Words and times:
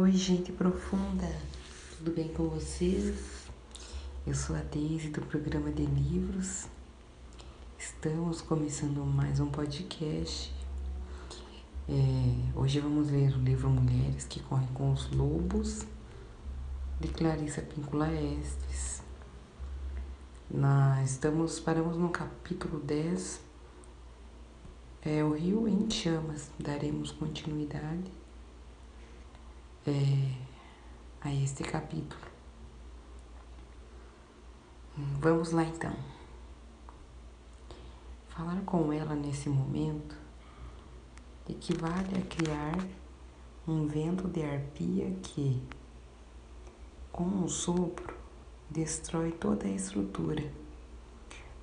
Oi, 0.00 0.12
gente 0.12 0.52
profunda, 0.52 1.26
tudo 1.96 2.12
bem 2.12 2.28
com 2.28 2.48
vocês? 2.48 3.48
Eu 4.24 4.32
sou 4.32 4.54
a 4.54 4.60
Deise 4.60 5.08
do 5.08 5.20
programa 5.22 5.72
de 5.72 5.84
livros. 5.84 6.68
Estamos 7.76 8.40
começando 8.40 9.04
mais 9.04 9.40
um 9.40 9.48
podcast. 9.48 10.54
É, 11.88 12.56
hoje 12.56 12.78
vamos 12.78 13.10
ler 13.10 13.34
o 13.34 13.40
livro 13.40 13.68
Mulheres 13.68 14.24
que 14.24 14.38
Correm 14.38 14.68
com 14.68 14.92
os 14.92 15.10
Lobos, 15.10 15.84
de 17.00 17.08
Clarissa 17.08 17.62
Pincula 17.62 18.08
Estes. 18.12 19.02
Nós 20.48 21.10
estamos, 21.10 21.58
paramos 21.58 21.96
no 21.96 22.10
capítulo 22.10 22.78
10, 22.78 23.40
é, 25.02 25.24
o 25.24 25.32
rio 25.32 25.66
em 25.66 25.90
chamas, 25.90 26.52
daremos 26.56 27.10
continuidade 27.10 28.17
é, 29.86 30.34
a 31.20 31.32
este 31.32 31.62
capítulo. 31.62 32.20
Vamos 35.20 35.52
lá 35.52 35.62
então. 35.62 35.94
Falar 38.28 38.60
com 38.62 38.92
ela 38.92 39.14
nesse 39.14 39.48
momento 39.48 40.16
equivale 41.48 42.18
a 42.18 42.22
criar 42.22 42.76
um 43.66 43.86
vento 43.86 44.28
de 44.28 44.42
arpia 44.42 45.10
que, 45.22 45.62
com 47.10 47.24
um 47.24 47.48
sopro, 47.48 48.14
destrói 48.70 49.32
toda 49.32 49.66
a 49.66 49.70
estrutura. 49.70 50.52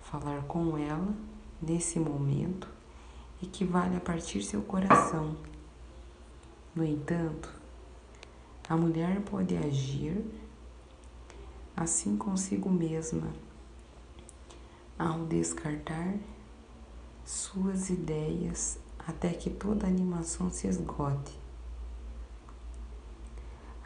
Falar 0.02 0.44
com 0.44 0.78
ela 0.78 1.14
nesse 1.62 2.00
momento 2.00 2.68
equivale 3.42 3.95
a 3.95 4.00
partir 4.02 4.42
seu 4.42 4.62
coração. 4.62 5.36
No 6.76 6.84
entanto, 6.84 7.50
a 8.68 8.76
mulher 8.76 9.22
pode 9.22 9.55
agir 9.55 10.26
assim 11.76 12.17
consigo 12.17 12.70
mesma, 12.70 13.31
ao 14.98 15.26
descartar 15.26 16.16
suas 17.23 17.89
ideias 17.89 18.80
até 19.08 19.30
que 19.30 19.52
toda 19.52 19.86
animação 19.86 20.50
se 20.50 20.67
esgote. 20.67 21.38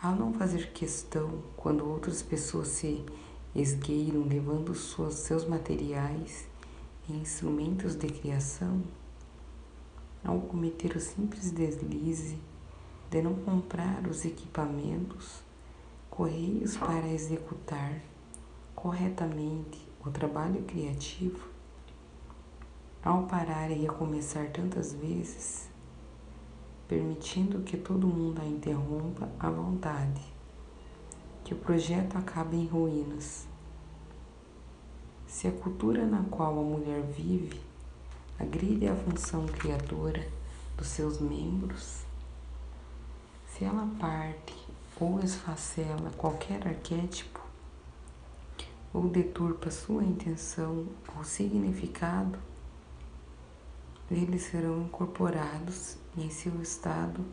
Ao 0.01 0.15
não 0.15 0.31
fazer 0.33 0.71
questão 0.71 1.43
quando 1.57 1.85
outras 1.85 2.21
pessoas 2.21 2.69
se 2.69 3.03
esgueiram 3.53 4.23
levando 4.23 4.73
suas, 4.73 5.15
seus 5.15 5.45
materiais 5.45 6.47
e 7.09 7.13
instrumentos 7.13 7.95
de 7.95 8.07
criação, 8.07 8.81
ao 10.23 10.39
cometer 10.39 10.95
o 10.95 11.01
simples 11.01 11.51
deslize 11.51 12.37
de 13.09 13.21
não 13.23 13.33
comprar 13.33 14.05
os 14.07 14.23
equipamentos, 14.23 15.41
correios 16.09 16.77
para 16.77 17.07
executar 17.07 18.01
corretamente 18.75 19.83
o 20.05 20.11
trabalho 20.11 20.61
criativo, 20.63 21.47
ao 23.03 23.23
parar 23.23 23.71
e 23.71 23.81
recomeçar 23.81 24.51
tantas 24.51 24.93
vezes, 24.93 25.69
permitindo 26.87 27.63
que 27.63 27.77
todo 27.77 28.07
mundo 28.07 28.41
a 28.41 28.45
interrompa 28.45 29.27
à 29.39 29.49
vontade, 29.49 30.21
que 31.43 31.53
o 31.53 31.57
projeto 31.57 32.15
acabe 32.15 32.57
em 32.57 32.67
ruínas. 32.67 33.47
Se 35.25 35.47
a 35.47 35.51
cultura 35.51 36.05
na 36.05 36.23
qual 36.23 36.59
a 36.59 36.63
mulher 36.63 37.01
vive 37.01 37.59
agride 38.37 38.87
a 38.87 38.95
função 38.95 39.45
criadora 39.47 40.25
dos 40.77 40.87
seus 40.87 41.19
membros, 41.19 42.08
se 43.59 43.65
ela 43.65 43.85
parte 43.99 44.55
ou 44.97 45.19
esfacela 45.19 46.09
qualquer 46.11 46.65
arquétipo, 46.65 47.41
ou 48.93 49.09
deturpa 49.09 49.69
sua 49.69 50.01
intenção 50.01 50.87
ou 51.13 51.25
significado, 51.25 52.39
eles 54.09 54.43
serão 54.43 54.83
incorporados 54.83 55.97
em 56.17 56.29
seu 56.29 56.61
estado 56.61 57.25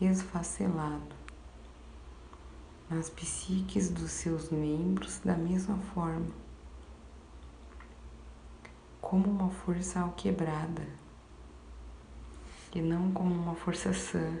esfacelado. 0.00 1.14
Nas 2.90 3.08
psiques 3.08 3.88
dos 3.90 4.10
seus 4.10 4.50
membros 4.50 5.20
da 5.20 5.36
mesma 5.36 5.78
forma, 5.94 6.34
como 9.00 9.30
uma 9.30 9.50
força 9.50 10.00
alquebrada, 10.00 10.84
e 12.74 12.82
não 12.82 13.12
como 13.12 13.32
uma 13.32 13.54
força 13.54 13.92
sã 13.92 14.36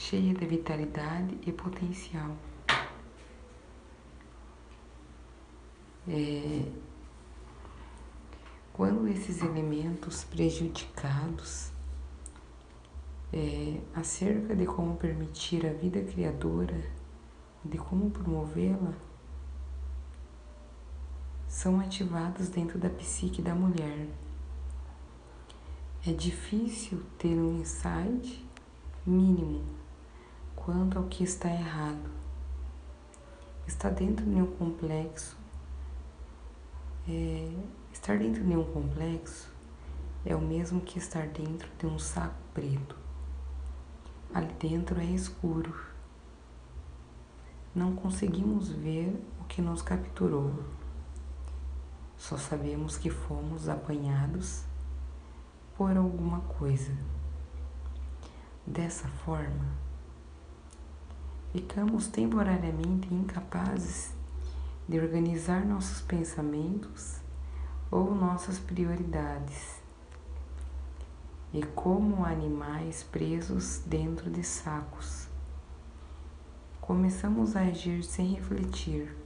cheia 0.00 0.32
de 0.32 0.46
vitalidade 0.46 1.38
e 1.46 1.52
potencial. 1.52 2.34
É, 6.08 6.64
quando 8.72 9.06
esses 9.06 9.42
elementos 9.42 10.24
prejudicados 10.24 11.70
é, 13.30 13.78
acerca 13.94 14.56
de 14.56 14.64
como 14.64 14.96
permitir 14.96 15.66
a 15.66 15.72
vida 15.74 16.02
criadora, 16.02 16.82
de 17.62 17.76
como 17.76 18.10
promovê-la, 18.10 18.94
são 21.46 21.78
ativados 21.78 22.48
dentro 22.48 22.78
da 22.78 22.88
psique 22.88 23.42
da 23.42 23.54
mulher. 23.54 24.08
É 26.06 26.12
difícil 26.12 27.02
ter 27.18 27.34
um 27.34 27.60
insight 27.60 28.48
mínimo 29.06 29.80
quanto 30.64 30.98
ao 30.98 31.04
que 31.04 31.24
está 31.24 31.50
errado. 31.50 32.10
Está 33.66 33.88
dentro 33.88 34.24
de 34.24 34.36
um 34.36 34.46
complexo. 34.46 35.36
É, 37.08 37.50
estar 37.92 38.18
dentro 38.18 38.44
de 38.44 38.56
um 38.56 38.64
complexo 38.64 39.50
é 40.24 40.36
o 40.36 40.40
mesmo 40.40 40.80
que 40.80 40.98
estar 40.98 41.26
dentro 41.28 41.68
de 41.78 41.86
um 41.86 41.98
saco 41.98 42.34
preto. 42.52 42.94
Ali 44.34 44.52
dentro 44.54 45.00
é 45.00 45.04
escuro. 45.04 45.74
Não 47.74 47.94
conseguimos 47.96 48.70
ver 48.70 49.18
o 49.40 49.44
que 49.44 49.62
nos 49.62 49.80
capturou. 49.80 50.52
Só 52.16 52.36
sabemos 52.36 52.98
que 52.98 53.08
fomos 53.08 53.68
apanhados 53.68 54.64
por 55.76 55.96
alguma 55.96 56.40
coisa. 56.40 56.92
Dessa 58.66 59.08
forma, 59.08 59.89
ficamos 61.52 62.06
temporariamente 62.06 63.12
incapazes 63.12 64.12
de 64.88 65.00
organizar 65.00 65.64
nossos 65.64 66.00
pensamentos 66.00 67.16
ou 67.90 68.14
nossas 68.14 68.58
prioridades. 68.58 69.80
E 71.52 71.62
como 71.62 72.24
animais 72.24 73.02
presos 73.02 73.82
dentro 73.84 74.30
de 74.30 74.44
sacos, 74.44 75.26
começamos 76.80 77.56
a 77.56 77.62
agir 77.62 78.04
sem 78.04 78.34
refletir. 78.34 79.16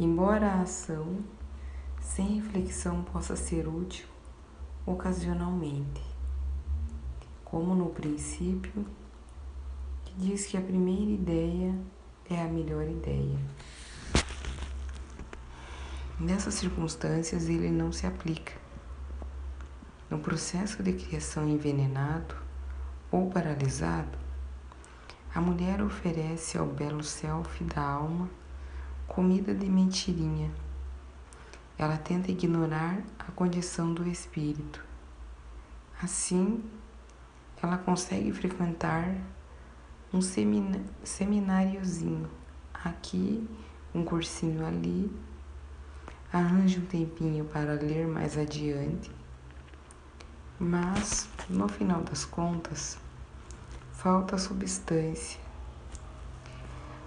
Embora 0.00 0.50
a 0.50 0.62
ação 0.62 1.18
sem 2.00 2.40
reflexão 2.40 3.04
possa 3.04 3.36
ser 3.36 3.68
útil 3.68 4.06
ocasionalmente, 4.84 6.02
como 7.44 7.76
no 7.76 7.90
princípio 7.90 8.84
diz 10.16 10.46
que 10.46 10.56
a 10.56 10.60
primeira 10.60 11.10
ideia 11.10 11.74
é 12.28 12.40
a 12.40 12.48
melhor 12.48 12.88
ideia. 12.88 13.38
Nessas 16.18 16.54
circunstâncias, 16.54 17.48
ele 17.48 17.70
não 17.70 17.90
se 17.90 18.06
aplica. 18.06 18.52
No 20.08 20.18
processo 20.18 20.82
de 20.82 20.92
criação 20.92 21.48
envenenado 21.48 22.36
ou 23.10 23.30
paralisado, 23.30 24.18
a 25.34 25.40
mulher 25.40 25.82
oferece 25.82 26.58
ao 26.58 26.66
belo 26.66 27.02
self 27.02 27.64
da 27.64 27.82
alma 27.82 28.28
comida 29.08 29.54
de 29.54 29.66
mentirinha. 29.66 30.50
Ela 31.78 31.96
tenta 31.96 32.30
ignorar 32.30 33.02
a 33.18 33.32
condição 33.32 33.92
do 33.92 34.06
espírito. 34.06 34.84
Assim, 36.02 36.62
ela 37.62 37.78
consegue 37.78 38.32
frequentar 38.32 39.16
um 40.12 40.20
semináriozinho 40.20 42.28
aqui, 42.72 43.48
um 43.94 44.04
cursinho 44.04 44.66
ali. 44.66 45.10
Arranje 46.32 46.80
um 46.80 46.86
tempinho 46.86 47.44
para 47.44 47.74
ler 47.74 48.06
mais 48.06 48.36
adiante. 48.36 49.10
Mas, 50.58 51.28
no 51.48 51.68
final 51.68 52.02
das 52.02 52.24
contas, 52.24 52.98
falta 53.92 54.38
substância. 54.38 55.40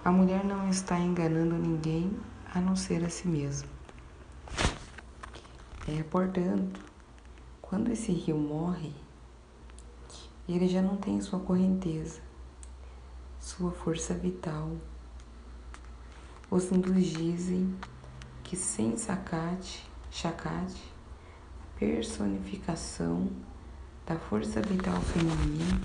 A 0.04 0.12
mulher 0.12 0.44
não 0.44 0.68
está 0.68 0.98
enganando 0.98 1.56
ninguém 1.56 2.16
a 2.54 2.60
não 2.60 2.76
ser 2.76 3.04
a 3.04 3.10
si 3.10 3.26
mesma. 3.26 3.68
É, 5.88 6.02
portanto, 6.04 6.80
quando 7.60 7.90
esse 7.90 8.12
rio 8.12 8.38
morre, 8.38 8.92
ele 10.48 10.68
já 10.68 10.80
não 10.80 10.96
tem 10.96 11.20
sua 11.20 11.40
correnteza, 11.40 12.20
sua 13.56 13.70
força 13.70 14.12
vital. 14.12 14.76
Os 16.50 16.70
hindus 16.70 17.06
dizem 17.06 17.74
que 18.44 18.54
sem 18.54 18.98
sacate, 18.98 19.82
chacate, 20.10 20.92
personificação 21.78 23.30
da 24.04 24.18
força 24.18 24.60
vital 24.60 25.00
feminina, 25.00 25.80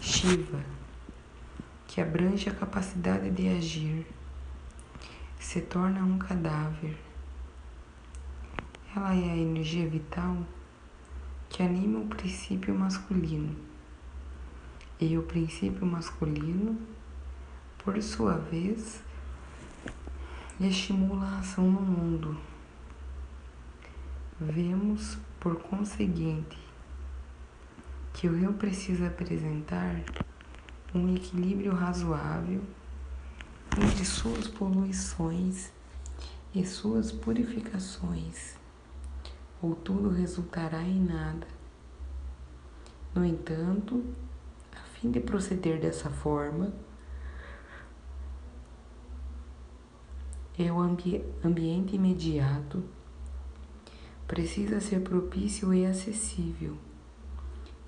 Shiva, 0.00 0.64
que 1.88 2.00
abrange 2.00 2.48
a 2.48 2.54
capacidade 2.54 3.32
de 3.32 3.48
agir, 3.48 4.06
se 5.40 5.62
torna 5.62 6.04
um 6.04 6.18
cadáver. 6.18 6.96
Ela 8.94 9.12
é 9.12 9.32
a 9.32 9.36
energia 9.36 9.88
vital 9.88 10.36
que 11.48 11.64
anima 11.64 11.98
o 11.98 12.06
princípio 12.06 12.72
masculino. 12.72 13.65
E 14.98 15.18
o 15.18 15.22
princípio 15.22 15.84
masculino, 15.84 16.78
por 17.84 18.02
sua 18.02 18.38
vez, 18.38 19.02
estimula 20.58 21.26
a 21.26 21.38
ação 21.40 21.70
no 21.70 21.82
mundo. 21.82 22.36
Vemos, 24.40 25.18
por 25.38 25.56
conseguinte, 25.56 26.58
que 28.14 28.26
o 28.26 28.34
rio 28.34 28.54
precisa 28.54 29.08
apresentar 29.08 30.02
um 30.94 31.14
equilíbrio 31.14 31.74
razoável 31.74 32.62
entre 33.78 34.02
suas 34.02 34.48
poluições 34.48 35.70
e 36.54 36.64
suas 36.64 37.12
purificações, 37.12 38.56
ou 39.60 39.74
tudo 39.74 40.08
resultará 40.08 40.82
em 40.82 41.04
nada. 41.04 41.46
No 43.14 43.22
entanto, 43.22 44.02
fim 45.00 45.10
de 45.10 45.20
proceder 45.20 45.78
dessa 45.78 46.08
forma, 46.08 46.72
é 50.58 50.72
o 50.72 50.80
ambi 50.80 51.22
ambiente 51.44 51.94
imediato 51.94 52.82
precisa 54.26 54.80
ser 54.80 55.02
propício 55.02 55.72
e 55.72 55.84
acessível. 55.84 56.76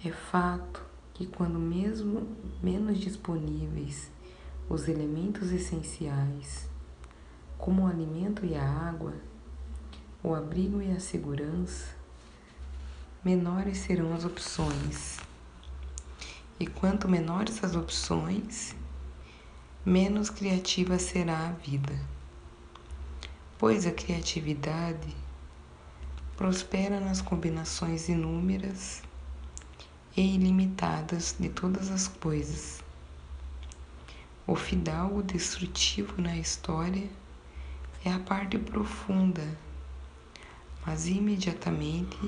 É 0.05 0.13
fato 0.13 0.85
que 1.15 1.27
quando 1.27 1.59
mesmo 1.59 2.29
menos 2.63 2.99
disponíveis 2.99 4.11
os 4.69 4.87
elementos 4.87 5.51
essenciais, 5.51 6.69
como 7.57 7.83
o 7.83 7.87
alimento 7.87 8.45
e 8.45 8.55
a 8.55 8.63
água, 8.63 9.15
o 10.23 10.35
abrigo 10.35 10.83
e 10.83 10.93
a 10.93 11.01
segurança, 11.01 11.97
menores 13.25 13.79
serão 13.79 14.15
as 14.15 14.25
opções. 14.25 15.28
E 16.61 16.67
quanto 16.67 17.09
menores 17.09 17.63
as 17.63 17.77
opções, 17.77 18.75
menos 19.85 20.29
criativa 20.29 20.99
será 20.99 21.49
a 21.49 21.53
vida. 21.53 21.97
Pois 23.57 23.87
a 23.87 23.93
criatividade 23.93 25.17
prospera 26.37 26.99
nas 26.99 27.21
combinações 27.21 28.09
inúmeras 28.09 29.03
e 30.17 30.35
ilimitadas 30.35 31.37
de 31.39 31.49
todas 31.49 31.91
as 31.91 32.09
coisas. 32.09 32.83
O 34.45 34.57
fidalgo 34.57 35.23
destrutivo 35.23 36.21
na 36.21 36.37
história 36.37 37.09
é 38.05 38.13
a 38.13 38.19
parte 38.19 38.59
profunda, 38.59 39.47
mas 40.85 41.07
imediatamente 41.07 42.19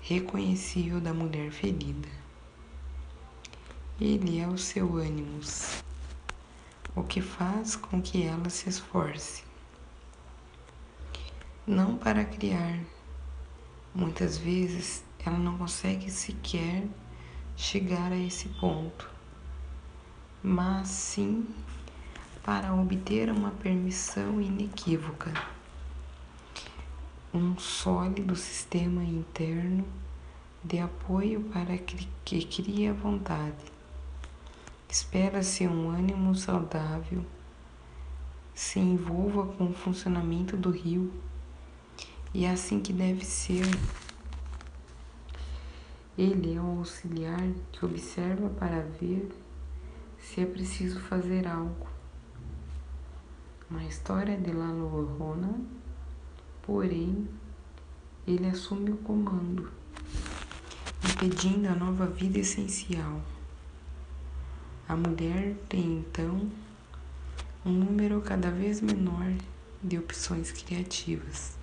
reconhecível 0.00 1.00
da 1.00 1.12
mulher 1.12 1.50
ferida. 1.50 2.21
Ele 4.00 4.40
é 4.40 4.48
o 4.48 4.58
seu 4.58 4.96
ânimos, 4.96 5.82
o 6.96 7.02
que 7.02 7.20
faz 7.20 7.76
com 7.76 8.00
que 8.00 8.22
ela 8.22 8.48
se 8.50 8.68
esforce. 8.68 9.44
Não 11.66 11.96
para 11.96 12.24
criar, 12.24 12.80
muitas 13.94 14.38
vezes 14.38 15.04
ela 15.24 15.38
não 15.38 15.56
consegue 15.56 16.10
sequer 16.10 16.84
chegar 17.56 18.10
a 18.10 18.18
esse 18.18 18.48
ponto, 18.48 19.08
mas 20.42 20.88
sim 20.88 21.46
para 22.42 22.74
obter 22.74 23.30
uma 23.30 23.52
permissão 23.52 24.40
inequívoca, 24.40 25.32
um 27.32 27.56
sólido 27.56 28.34
sistema 28.34 29.04
interno 29.04 29.86
de 30.64 30.80
apoio 30.80 31.40
para 31.52 31.78
que 31.78 32.44
crie 32.44 32.88
a 32.88 32.92
vontade. 32.92 33.71
Espera-se 34.92 35.66
um 35.66 35.88
ânimo 35.88 36.34
saudável 36.34 37.24
se 38.54 38.78
envolva 38.78 39.46
com 39.46 39.70
o 39.70 39.72
funcionamento 39.72 40.54
do 40.54 40.70
rio 40.70 41.10
e 42.34 42.44
é 42.44 42.50
assim 42.50 42.78
que 42.78 42.92
deve 42.92 43.24
ser. 43.24 43.64
Ele 46.18 46.54
é 46.54 46.60
o 46.60 46.80
auxiliar 46.80 47.40
que 47.72 47.82
observa 47.86 48.50
para 48.50 48.82
ver 48.82 49.30
se 50.18 50.42
é 50.42 50.44
preciso 50.44 51.00
fazer 51.00 51.48
algo. 51.48 51.86
Na 53.70 53.86
história 53.86 54.36
de 54.36 54.52
La 54.52 54.70
Llorona, 54.72 55.58
porém, 56.60 57.26
ele 58.26 58.46
assume 58.46 58.90
o 58.90 58.98
comando, 58.98 59.70
impedindo 61.02 61.70
a 61.70 61.74
nova 61.74 62.04
vida 62.04 62.40
essencial. 62.40 63.22
A 64.88 64.96
mulher 64.96 65.54
tem 65.68 65.98
então 65.98 66.50
um 67.64 67.70
número 67.70 68.20
cada 68.20 68.50
vez 68.50 68.80
menor 68.80 69.32
de 69.82 69.98
opções 69.98 70.50
criativas. 70.50 71.56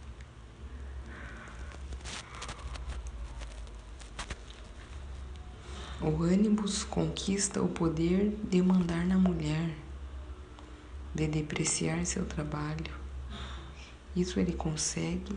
O 6.02 6.24
ânimos 6.24 6.86
conquista 6.86 7.62
o 7.62 7.68
poder 7.68 8.34
de 8.50 8.62
mandar 8.62 9.06
na 9.06 9.18
mulher, 9.18 9.76
de 11.14 11.28
depreciar 11.28 12.06
seu 12.06 12.26
trabalho. 12.26 12.94
Isso 14.16 14.40
ele 14.40 14.54
consegue 14.54 15.36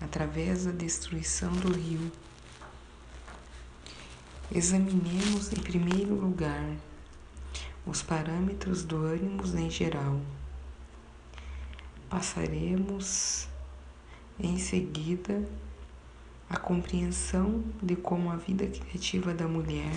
através 0.00 0.64
da 0.64 0.72
destruição 0.72 1.52
do 1.52 1.72
rio. 1.72 2.10
Examinemos 4.50 5.52
em 5.52 5.60
primeiro 5.60 6.14
lugar 6.14 6.74
os 7.86 8.00
parâmetros 8.02 8.82
do 8.82 8.96
ânimos 9.04 9.54
em 9.54 9.68
geral. 9.68 10.18
Passaremos 12.08 13.46
em 14.40 14.56
seguida 14.56 15.46
a 16.48 16.56
compreensão 16.56 17.62
de 17.82 17.94
como 17.94 18.30
a 18.30 18.36
vida 18.36 18.66
criativa 18.66 19.34
da 19.34 19.46
mulher 19.46 19.92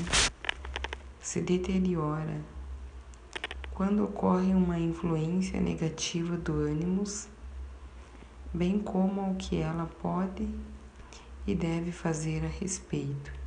se 1.22 1.40
deteriora 1.40 2.42
quando 3.74 4.04
ocorre 4.04 4.54
uma 4.54 4.78
influência 4.78 5.62
negativa 5.62 6.36
do 6.36 6.54
ânimos, 6.56 7.30
bem 8.54 8.80
como 8.80 9.32
o 9.32 9.36
que 9.36 9.56
ela 9.56 9.90
pode 10.02 10.46
e 11.48 11.56
deve 11.56 11.94
fazer 11.94 12.44
a 12.44 12.50
respeito. 12.50 13.41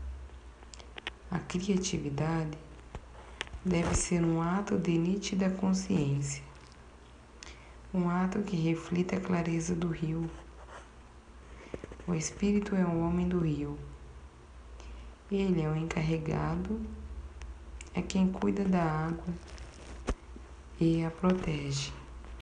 A 1.34 1.38
criatividade 1.40 2.56
deve 3.62 3.94
ser 3.94 4.24
um 4.24 4.40
ato 4.40 4.78
de 4.78 4.96
nítida 4.96 5.50
consciência, 5.50 6.42
um 7.92 8.08
ato 8.08 8.40
que 8.40 8.56
reflita 8.56 9.16
a 9.16 9.20
clareza 9.20 9.74
do 9.74 9.88
rio 9.88 10.30
o 12.06 12.12
espírito 12.14 12.74
é 12.76 12.84
o 12.84 13.00
homem 13.00 13.26
do 13.26 13.38
rio. 13.38 13.78
Ele 15.32 15.62
é 15.62 15.68
o 15.70 15.74
encarregado, 15.74 16.78
é 17.94 18.02
quem 18.02 18.30
cuida 18.30 18.62
da 18.62 18.82
água 18.82 19.34
e 20.78 21.02
a 21.02 21.10
protege. 21.10 22.03